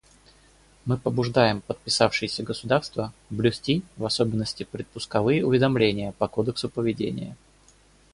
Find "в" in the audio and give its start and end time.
3.97-4.05